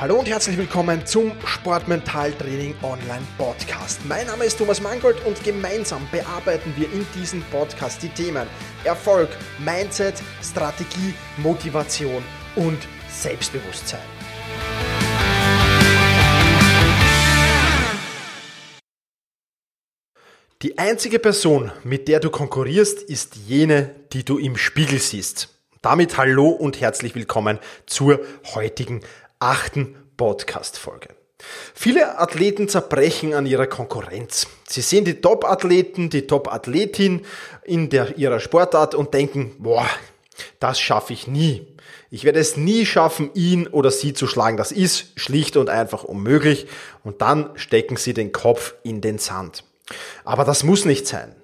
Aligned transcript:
Hallo 0.00 0.20
und 0.20 0.28
herzlich 0.28 0.56
willkommen 0.56 1.04
zum 1.04 1.32
Sportmentaltraining 1.44 2.76
Online 2.84 3.26
Podcast. 3.36 3.98
Mein 4.06 4.28
Name 4.28 4.44
ist 4.44 4.56
Thomas 4.56 4.80
Mangold 4.80 5.16
und 5.26 5.42
gemeinsam 5.42 6.06
bearbeiten 6.12 6.72
wir 6.76 6.86
in 6.92 7.04
diesem 7.16 7.42
Podcast 7.50 8.00
die 8.04 8.08
Themen 8.08 8.46
Erfolg, 8.84 9.28
Mindset, 9.58 10.14
Strategie, 10.40 11.14
Motivation 11.38 12.22
und 12.54 12.78
Selbstbewusstsein. 13.10 13.98
Die 20.62 20.78
einzige 20.78 21.18
Person, 21.18 21.72
mit 21.82 22.06
der 22.06 22.20
du 22.20 22.30
konkurrierst, 22.30 23.02
ist 23.02 23.34
jene, 23.34 23.96
die 24.12 24.24
du 24.24 24.38
im 24.38 24.56
Spiegel 24.56 25.00
siehst. 25.00 25.48
Damit 25.82 26.16
hallo 26.16 26.50
und 26.50 26.80
herzlich 26.80 27.16
willkommen 27.16 27.58
zur 27.86 28.20
heutigen 28.54 29.00
achten 29.38 29.96
Podcast-Folge. 30.16 31.08
Viele 31.74 32.18
Athleten 32.18 32.68
zerbrechen 32.68 33.34
an 33.34 33.46
ihrer 33.46 33.66
Konkurrenz. 33.66 34.48
Sie 34.68 34.80
sehen 34.80 35.04
die 35.04 35.20
Top-Athleten, 35.20 36.10
die 36.10 36.26
Top-Athletin 36.26 37.24
in 37.64 37.90
der, 37.90 38.18
ihrer 38.18 38.40
Sportart 38.40 38.94
und 38.94 39.14
denken, 39.14 39.54
boah, 39.58 39.86
das 40.58 40.80
schaffe 40.80 41.12
ich 41.12 41.26
nie. 41.28 41.66
Ich 42.10 42.24
werde 42.24 42.40
es 42.40 42.56
nie 42.56 42.86
schaffen, 42.86 43.30
ihn 43.34 43.66
oder 43.66 43.90
sie 43.90 44.14
zu 44.14 44.26
schlagen. 44.26 44.56
Das 44.56 44.72
ist 44.72 45.12
schlicht 45.16 45.56
und 45.56 45.68
einfach 45.68 46.04
unmöglich. 46.04 46.66
Und 47.04 47.20
dann 47.20 47.50
stecken 47.54 47.96
sie 47.96 48.14
den 48.14 48.32
Kopf 48.32 48.74
in 48.82 49.00
den 49.00 49.18
Sand. 49.18 49.64
Aber 50.24 50.44
das 50.44 50.64
muss 50.64 50.84
nicht 50.84 51.06
sein. 51.06 51.34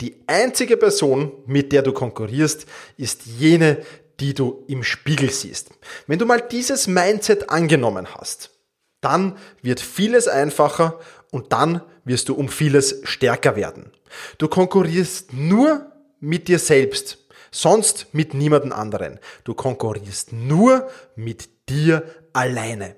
Die 0.00 0.16
einzige 0.26 0.76
Person, 0.76 1.32
mit 1.46 1.72
der 1.72 1.82
du 1.82 1.92
konkurrierst, 1.92 2.66
ist 2.96 3.26
jene, 3.26 3.78
die 4.20 4.34
du 4.34 4.64
im 4.68 4.84
Spiegel 4.84 5.30
siehst. 5.30 5.70
Wenn 6.06 6.18
du 6.18 6.26
mal 6.26 6.40
dieses 6.40 6.86
Mindset 6.86 7.50
angenommen 7.50 8.14
hast, 8.14 8.50
dann 9.00 9.36
wird 9.62 9.80
vieles 9.80 10.28
einfacher 10.28 11.00
und 11.30 11.52
dann 11.52 11.82
wirst 12.04 12.28
du 12.28 12.34
um 12.34 12.48
vieles 12.48 13.00
stärker 13.04 13.56
werden. 13.56 13.92
Du 14.38 14.48
konkurrierst 14.48 15.32
nur 15.32 15.90
mit 16.20 16.48
dir 16.48 16.58
selbst, 16.58 17.18
sonst 17.50 18.08
mit 18.12 18.34
niemandem 18.34 18.72
anderen. 18.72 19.18
Du 19.44 19.54
konkurrierst 19.54 20.32
nur 20.32 20.90
mit 21.16 21.68
dir 21.68 22.04
alleine. 22.32 22.96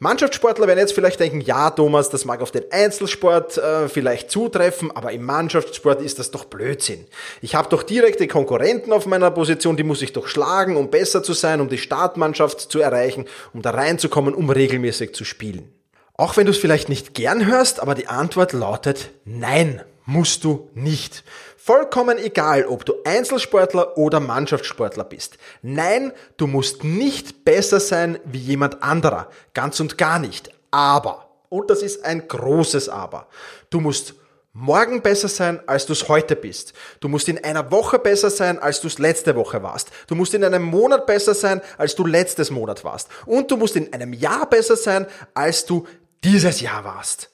Mannschaftssportler 0.00 0.68
werden 0.68 0.78
jetzt 0.78 0.92
vielleicht 0.92 1.18
denken, 1.18 1.40
ja 1.40 1.70
Thomas, 1.70 2.08
das 2.08 2.24
mag 2.24 2.40
auf 2.40 2.52
den 2.52 2.70
Einzelsport 2.70 3.58
äh, 3.58 3.88
vielleicht 3.88 4.30
zutreffen, 4.30 4.92
aber 4.92 5.10
im 5.10 5.24
Mannschaftssport 5.24 6.00
ist 6.02 6.20
das 6.20 6.30
doch 6.30 6.44
Blödsinn. 6.44 7.04
Ich 7.40 7.56
habe 7.56 7.68
doch 7.68 7.82
direkte 7.82 8.28
Konkurrenten 8.28 8.92
auf 8.92 9.06
meiner 9.06 9.32
Position, 9.32 9.76
die 9.76 9.82
muss 9.82 10.00
ich 10.00 10.12
doch 10.12 10.28
schlagen, 10.28 10.76
um 10.76 10.90
besser 10.90 11.24
zu 11.24 11.32
sein, 11.32 11.60
um 11.60 11.68
die 11.68 11.78
Startmannschaft 11.78 12.60
zu 12.60 12.78
erreichen, 12.78 13.26
um 13.52 13.60
da 13.60 13.70
reinzukommen, 13.70 14.34
um 14.34 14.50
regelmäßig 14.50 15.16
zu 15.16 15.24
spielen. 15.24 15.72
Auch 16.14 16.36
wenn 16.36 16.46
du 16.46 16.52
es 16.52 16.58
vielleicht 16.58 16.88
nicht 16.88 17.14
gern 17.14 17.44
hörst, 17.46 17.80
aber 17.80 17.96
die 17.96 18.06
Antwort 18.06 18.52
lautet 18.52 19.10
nein, 19.24 19.82
musst 20.08 20.42
du 20.42 20.70
nicht. 20.74 21.22
Vollkommen 21.58 22.16
egal, 22.16 22.64
ob 22.64 22.86
du 22.86 22.94
Einzelsportler 23.04 23.98
oder 23.98 24.20
Mannschaftssportler 24.20 25.04
bist. 25.04 25.36
Nein, 25.60 26.12
du 26.38 26.46
musst 26.46 26.82
nicht 26.82 27.44
besser 27.44 27.78
sein 27.78 28.18
wie 28.24 28.38
jemand 28.38 28.82
anderer. 28.82 29.28
Ganz 29.52 29.78
und 29.80 29.98
gar 29.98 30.18
nicht. 30.18 30.50
Aber, 30.70 31.28
und 31.50 31.68
das 31.68 31.82
ist 31.82 32.06
ein 32.06 32.26
großes 32.26 32.88
Aber, 32.88 33.28
du 33.68 33.80
musst 33.80 34.14
morgen 34.54 35.02
besser 35.02 35.28
sein, 35.28 35.60
als 35.68 35.84
du 35.84 35.92
es 35.92 36.08
heute 36.08 36.36
bist. 36.36 36.72
Du 37.00 37.08
musst 37.08 37.28
in 37.28 37.44
einer 37.44 37.70
Woche 37.70 37.98
besser 37.98 38.30
sein, 38.30 38.58
als 38.58 38.80
du 38.80 38.86
es 38.86 38.98
letzte 38.98 39.36
Woche 39.36 39.62
warst. 39.62 39.90
Du 40.06 40.14
musst 40.14 40.32
in 40.32 40.42
einem 40.42 40.62
Monat 40.62 41.06
besser 41.06 41.34
sein, 41.34 41.60
als 41.76 41.94
du 41.94 42.06
letztes 42.06 42.50
Monat 42.50 42.82
warst. 42.82 43.10
Und 43.26 43.50
du 43.50 43.58
musst 43.58 43.76
in 43.76 43.92
einem 43.92 44.14
Jahr 44.14 44.48
besser 44.48 44.76
sein, 44.76 45.06
als 45.34 45.66
du 45.66 45.86
dieses 46.24 46.62
Jahr 46.62 46.82
warst. 46.84 47.28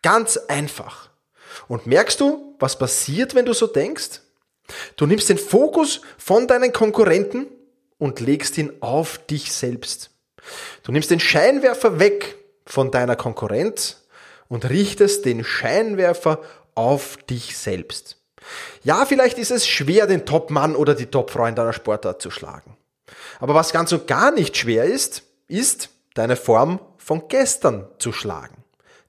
Ganz 0.00 0.38
einfach. 0.48 1.10
Und 1.68 1.86
merkst 1.86 2.20
du, 2.20 2.54
was 2.58 2.78
passiert, 2.78 3.34
wenn 3.34 3.46
du 3.46 3.52
so 3.52 3.66
denkst? 3.66 4.20
Du 4.96 5.06
nimmst 5.06 5.28
den 5.28 5.38
Fokus 5.38 6.00
von 6.18 6.46
deinen 6.48 6.72
Konkurrenten 6.72 7.46
und 7.98 8.20
legst 8.20 8.58
ihn 8.58 8.72
auf 8.80 9.18
dich 9.26 9.52
selbst. 9.52 10.10
Du 10.82 10.92
nimmst 10.92 11.10
den 11.10 11.20
Scheinwerfer 11.20 11.98
weg 11.98 12.36
von 12.64 12.90
deiner 12.90 13.16
Konkurrenz 13.16 14.06
und 14.48 14.68
richtest 14.68 15.24
den 15.24 15.44
Scheinwerfer 15.44 16.40
auf 16.74 17.16
dich 17.28 17.56
selbst. 17.56 18.18
Ja, 18.84 19.06
vielleicht 19.06 19.38
ist 19.38 19.50
es 19.50 19.66
schwer, 19.66 20.06
den 20.06 20.26
Top-Mann 20.26 20.76
oder 20.76 20.94
die 20.94 21.06
Top-Frau 21.06 21.46
in 21.46 21.54
deiner 21.54 21.72
Sportart 21.72 22.22
zu 22.22 22.30
schlagen. 22.30 22.76
Aber 23.40 23.54
was 23.54 23.72
ganz 23.72 23.92
und 23.92 24.06
gar 24.06 24.30
nicht 24.30 24.56
schwer 24.56 24.84
ist, 24.84 25.22
ist, 25.48 25.90
deine 26.14 26.36
Form 26.36 26.80
von 26.96 27.28
gestern 27.28 27.88
zu 27.98 28.12
schlagen. 28.12 28.64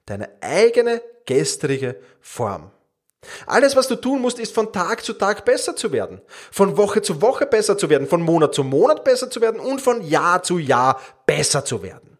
Deine 0.08 0.30
eigene 0.40 1.02
gestrige 1.26 1.96
Form. 2.22 2.70
Alles, 3.46 3.76
was 3.76 3.88
du 3.88 3.96
tun 3.96 4.22
musst, 4.22 4.38
ist 4.38 4.54
von 4.54 4.72
Tag 4.72 5.04
zu 5.04 5.12
Tag 5.12 5.44
besser 5.44 5.76
zu 5.76 5.92
werden, 5.92 6.22
von 6.50 6.78
Woche 6.78 7.02
zu 7.02 7.20
Woche 7.20 7.44
besser 7.44 7.76
zu 7.76 7.90
werden, 7.90 8.08
von 8.08 8.22
Monat 8.22 8.54
zu 8.54 8.64
Monat 8.64 9.04
besser 9.04 9.30
zu 9.30 9.42
werden 9.42 9.60
und 9.60 9.82
von 9.82 10.00
Jahr 10.00 10.42
zu 10.42 10.58
Jahr 10.58 10.98
besser 11.26 11.62
zu 11.62 11.82
werden. 11.82 12.16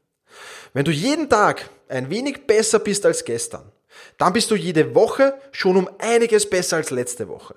Wenn 0.75 0.85
du 0.85 0.91
jeden 0.91 1.31
Tag 1.31 1.71
ein 1.89 2.11
wenig 2.11 2.47
besser 2.47 2.79
bist 2.79 3.07
als 3.07 3.25
gestern, 3.25 3.73
dann 4.19 4.35
bist 4.35 4.51
du 4.51 4.55
jede 4.55 4.95
Woche 4.95 5.35
schon 5.51 5.79
um 5.79 5.89
einiges 5.99 6.51
besser 6.51 6.77
als 6.77 6.91
letzte 6.91 7.27
Woche. 7.27 7.55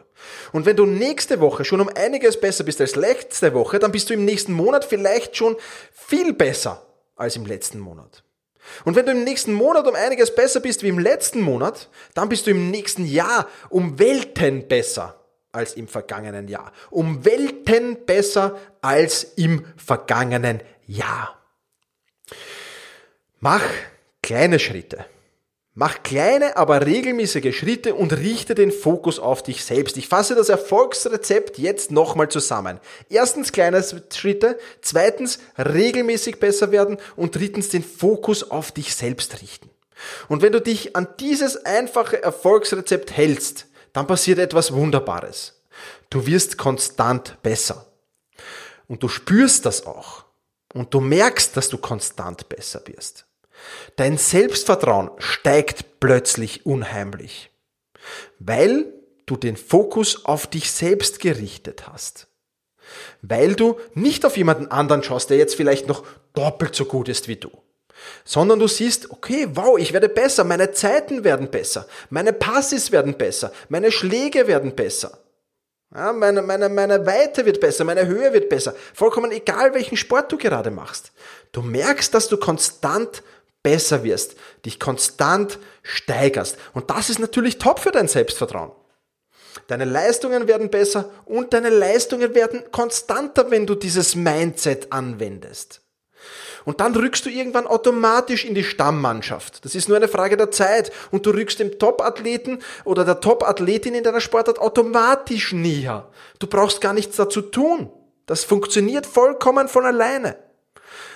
Und 0.54 0.66
wenn 0.66 0.78
du 0.78 0.86
nächste 0.86 1.42
Woche 1.42 1.66
schon 1.66 1.82
um 1.82 1.90
einiges 1.90 2.40
besser 2.40 2.64
bist 2.64 2.80
als 2.80 2.96
letzte 2.96 3.54
Woche, 3.54 3.80
dann 3.80 3.92
bist 3.92 4.10
du 4.10 4.14
im 4.14 4.24
nächsten 4.24 4.54
Monat 4.54 4.86
vielleicht 4.86 5.36
schon 5.36 5.58
viel 5.92 6.32
besser 6.34 6.86
als 7.18 7.36
im 7.36 7.46
letzten 7.46 7.80
Monat. 7.80 8.24
Und 8.86 8.96
wenn 8.96 9.06
du 9.06 9.12
im 9.12 9.24
nächsten 9.24 9.54
Monat 9.54 9.88
um 9.88 9.96
einiges 9.96 10.34
besser 10.34 10.60
bist 10.60 10.84
wie 10.84 10.90
im 10.90 11.00
letzten 11.00 11.42
Monat, 11.42 11.90
dann 12.14 12.30
bist 12.30 12.48
du 12.48 12.52
im 12.52 12.72
nächsten 12.72 13.06
Jahr 13.06 13.48
um 13.70 14.00
Welten 14.00 14.68
besser 14.68 15.20
als 15.52 15.74
im 15.74 15.88
vergangenen 15.88 16.48
Jahr. 16.48 16.72
Um 16.90 17.26
Welten 17.26 18.06
besser 18.06 18.58
als 18.82 19.24
im 19.24 19.66
vergangenen 19.78 20.62
Jahr. 20.88 21.38
Mach 23.40 23.64
kleine 24.22 24.60
Schritte. 24.60 25.06
Mach 25.74 26.04
kleine, 26.04 26.58
aber 26.58 26.86
regelmäßige 26.86 27.58
Schritte 27.58 27.96
und 27.96 28.12
richte 28.12 28.56
den 28.56 28.74
Fokus 28.74 29.20
auf 29.20 29.42
dich 29.42 29.64
selbst. 29.64 29.96
Ich 29.96 30.10
fasse 30.10 30.36
das 30.36 30.50
Erfolgsrezept 30.50 31.58
jetzt 31.58 31.92
nochmal 31.92 32.28
zusammen. 32.28 32.82
Erstens 33.10 33.54
kleine 33.54 33.82
Schritte, 34.14 34.60
zweitens 34.82 35.40
regelmäßig 35.58 36.42
besser 36.42 36.74
werden 36.74 36.98
und 37.16 37.38
drittens 37.38 37.70
den 37.70 37.86
Fokus 37.86 38.52
auf 38.52 38.74
dich 38.74 38.94
selbst 38.96 39.42
richten. 39.42 39.70
Und 40.28 40.42
wenn 40.42 40.52
du 40.52 40.60
dich 40.60 40.98
an 40.98 41.08
dieses 41.22 41.66
einfache 41.66 42.22
Erfolgsrezept 42.22 43.12
hältst, 43.12 43.68
dann 43.94 44.08
passiert 44.08 44.40
etwas 44.40 44.74
Wunderbares. 44.74 45.62
Du 46.10 46.26
wirst 46.26 46.58
konstant 46.58 47.38
besser. 47.44 47.86
Und 48.88 49.04
du 49.04 49.08
spürst 49.08 49.66
das 49.66 49.86
auch. 49.86 50.26
Und 50.74 50.94
du 50.94 51.00
merkst, 51.00 51.56
dass 51.56 51.70
du 51.70 51.78
konstant 51.78 52.50
besser 52.50 52.82
wirst. 52.88 53.26
Dein 53.96 54.18
Selbstvertrauen 54.18 55.12
steigt 55.18 56.00
plötzlich 56.00 56.66
unheimlich, 56.66 57.52
weil 58.40 58.94
du 59.26 59.36
den 59.36 59.58
Fokus 59.58 60.26
auf 60.26 60.48
dich 60.48 60.72
selbst 60.72 61.20
gerichtet 61.20 61.88
hast. 61.88 62.28
Weil 63.22 63.56
du 63.56 63.80
nicht 63.94 64.26
auf 64.26 64.36
jemanden 64.36 64.68
anderen 64.68 65.04
schaust, 65.04 65.30
der 65.30 65.38
jetzt 65.38 65.56
vielleicht 65.56 65.88
noch 65.88 66.04
doppelt 66.34 66.76
so 66.76 66.86
gut 66.86 67.08
ist 67.08 67.28
wie 67.28 67.38
du, 67.38 67.52
sondern 68.26 68.60
du 68.60 68.68
siehst, 68.68 69.12
okay, 69.12 69.48
wow, 69.54 69.78
ich 69.78 69.94
werde 69.94 70.10
besser, 70.10 70.44
meine 70.44 70.72
Zeiten 70.72 71.24
werden 71.24 71.50
besser, 71.50 71.88
meine 72.10 72.34
Passes 72.34 72.92
werden 72.92 73.16
besser, 73.16 73.52
meine 73.70 73.92
Schläge 73.92 74.48
werden 74.48 74.76
besser. 74.76 75.20
Ja, 75.94 76.14
meine, 76.14 76.42
meine, 76.42 76.70
meine 76.70 77.06
Weite 77.06 77.46
wird 77.46 77.60
besser, 77.60 77.84
meine 77.84 78.08
Höhe 78.08 78.32
wird 78.32 78.48
besser. 78.48 78.74
Vollkommen 78.94 79.32
egal, 79.32 79.74
welchen 79.74 79.98
Sport 79.98 80.32
du 80.32 80.38
gerade 80.38 80.72
machst. 80.72 81.12
Du 81.52 81.62
merkst, 81.62 82.14
dass 82.14 82.30
du 82.30 82.38
konstant 82.38 83.24
besser 83.64 84.04
wirst, 84.04 84.36
dich 84.66 84.80
konstant 84.80 85.60
steigerst. 85.84 86.58
Und 86.74 86.90
das 86.90 87.10
ist 87.10 87.20
natürlich 87.20 87.58
top 87.58 87.80
für 87.80 87.92
dein 87.92 88.08
Selbstvertrauen. 88.08 88.72
Deine 89.68 89.86
Leistungen 89.86 90.48
werden 90.48 90.70
besser 90.70 91.10
und 91.26 91.54
deine 91.54 91.70
Leistungen 91.70 92.34
werden 92.36 92.64
konstanter, 92.72 93.52
wenn 93.52 93.66
du 93.66 93.76
dieses 93.76 94.16
Mindset 94.16 94.92
anwendest. 94.92 95.82
Und 96.64 96.80
dann 96.80 96.96
rückst 96.96 97.26
du 97.26 97.30
irgendwann 97.30 97.66
automatisch 97.66 98.46
in 98.46 98.54
die 98.54 98.64
Stammmannschaft. 98.64 99.66
Das 99.66 99.74
ist 99.74 99.88
nur 99.88 99.98
eine 99.98 100.08
Frage 100.08 100.38
der 100.38 100.52
Zeit. 100.52 100.92
Und 101.10 101.26
du 101.26 101.32
rückst 101.32 101.60
dem 101.60 101.80
Top-Athleten 101.80 102.60
oder 102.86 103.04
der 103.04 103.20
Top-Athletin 103.20 103.96
in 103.96 104.04
deiner 104.04 104.22
Sportart 104.22 104.60
automatisch 104.60 105.54
näher. 105.54 106.10
Du 106.38 106.46
brauchst 106.46 106.80
gar 106.80 106.94
nichts 106.94 107.16
dazu 107.16 107.42
tun. 107.42 107.92
Das 108.28 108.44
funktioniert 108.44 109.08
vollkommen 109.08 109.68
von 109.68 109.86
alleine 109.86 110.38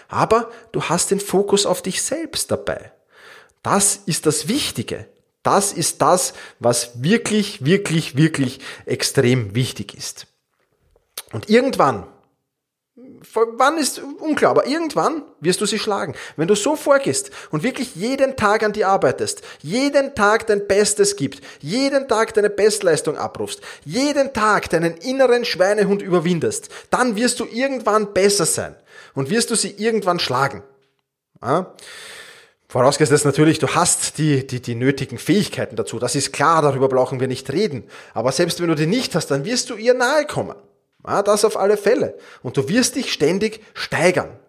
aber 0.08 0.52
du 0.72 0.84
hast 0.84 1.12
den 1.12 1.20
Fokus 1.20 1.66
auf 1.66 1.82
dich 1.82 2.02
selbst 2.02 2.52
dabei. 2.52 2.92
Das 3.64 4.00
ist 4.06 4.26
das 4.26 4.48
Wichtige. 4.48 5.08
Das 5.44 5.74
ist 5.74 6.02
das, 6.02 6.34
was 6.60 7.04
wirklich, 7.04 7.66
wirklich, 7.66 8.16
wirklich 8.18 8.60
extrem 8.86 9.54
wichtig 9.54 9.94
ist. 9.94 10.28
Und 11.34 11.50
irgendwann, 11.50 12.08
wann 13.34 13.78
ist 13.78 14.02
unklar, 14.20 14.52
aber 14.52 14.68
irgendwann 14.68 15.24
wirst 15.40 15.62
du 15.62 15.66
sie 15.66 15.80
schlagen. 15.80 16.16
Wenn 16.38 16.48
du 16.48 16.56
so 16.56 16.76
vorgehst 16.76 17.32
und 17.52 17.64
wirklich 17.64 17.96
jeden 17.96 18.36
Tag 18.36 18.64
an 18.64 18.74
die 18.74 18.86
arbeitest, 18.86 19.42
jeden 19.62 20.16
Tag 20.16 20.48
dein 20.48 20.68
Bestes 20.68 21.16
gibt, 21.16 21.42
jeden 21.60 22.08
Tag 22.08 22.34
deine 22.34 22.50
Bestleistung 22.50 23.18
abrufst, 23.18 23.62
jeden 23.84 24.34
Tag 24.34 24.70
deinen 24.70 24.96
inneren 24.98 25.46
Schweinehund 25.46 26.02
überwindest, 26.02 26.70
dann 26.90 27.16
wirst 27.16 27.40
du 27.40 27.46
irgendwann 27.46 28.14
besser 28.14 28.46
sein 28.46 28.76
und 29.14 29.30
wirst 29.30 29.52
du 29.52 29.56
sie 29.56 29.72
irgendwann 29.78 30.20
schlagen. 30.20 30.64
Ja? 31.42 31.74
Vorausgesetzt 32.68 33.24
natürlich, 33.24 33.60
du 33.60 33.70
hast 33.70 34.18
die, 34.18 34.46
die, 34.46 34.62
die 34.62 34.76
nötigen 34.76 35.18
Fähigkeiten 35.18 35.76
dazu. 35.76 35.98
Das 35.98 36.16
ist 36.16 36.34
klar, 36.34 36.62
darüber 36.62 36.90
brauchen 36.90 37.20
wir 37.22 37.28
nicht 37.28 37.50
reden. 37.52 37.84
Aber 38.14 38.32
selbst 38.32 38.60
wenn 38.60 38.68
du 38.68 38.76
die 38.76 38.88
nicht 38.88 39.16
hast, 39.16 39.28
dann 39.28 39.46
wirst 39.46 39.70
du 39.70 39.76
ihr 39.76 39.94
nahe 39.94 40.26
kommen. 40.26 40.56
Ja, 41.06 41.22
das 41.24 41.46
auf 41.46 41.58
alle 41.58 41.78
Fälle. 41.78 42.18
Und 42.42 42.58
du 42.58 42.68
wirst 42.68 42.96
dich 42.96 43.14
ständig 43.14 43.62
steigern. 43.74 44.40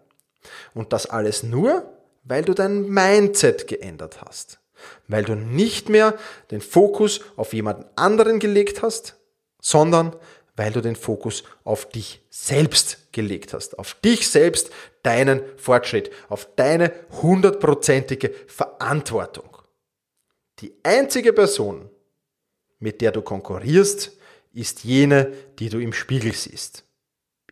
Und 0.75 0.93
das 0.93 1.07
alles 1.07 1.43
nur, 1.43 1.91
weil 2.25 2.45
du 2.45 2.55
dein 2.55 2.89
Mindset 2.89 3.67
geändert 3.67 4.21
hast. 4.23 4.59
Weil 5.09 5.25
du 5.25 5.35
nicht 5.35 5.89
mehr 5.89 6.15
den 6.51 6.61
Fokus 6.61 7.21
auf 7.37 7.53
jemanden 7.53 7.87
anderen 7.97 8.39
gelegt 8.39 8.83
hast, 8.83 9.17
sondern 9.61 10.15
weil 10.57 10.73
du 10.73 10.81
den 10.81 10.97
Fokus 10.97 11.45
auf 11.65 11.89
dich 11.89 12.23
selbst 12.31 13.13
gelegt 13.13 13.53
hast. 13.53 13.79
Auf 13.79 13.95
dich 13.95 14.29
selbst, 14.29 14.71
deinen 15.03 15.43
Fortschritt, 15.57 16.11
auf 16.29 16.49
deine 16.57 16.93
hundertprozentige 17.23 18.33
Verantwortung. 18.47 19.59
Die 20.61 20.75
einzige 20.83 21.33
Person, 21.33 21.91
mit 22.79 23.01
der 23.01 23.13
du 23.13 23.23
konkurrierst, 23.23 24.13
ist 24.57 24.85
jene, 24.85 25.33
die 25.59 25.69
du 25.69 25.79
im 25.79 25.93
Spiegel 25.93 26.33
siehst. 26.33 26.85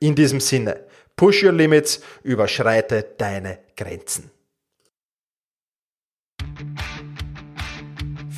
In 0.00 0.14
diesem 0.14 0.40
Sinne, 0.40 0.86
push 1.16 1.44
your 1.44 1.52
limits, 1.52 2.00
überschreite 2.22 3.04
deine 3.18 3.58
Grenzen. 3.76 4.30